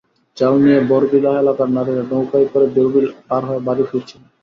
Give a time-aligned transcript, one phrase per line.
[0.37, 4.27] চাল নিয়ে বড়বিলা এলাকার নারীরা নৌকায় করে বড়বিল পার হয়ে বাড়ি ফিরছিলেন।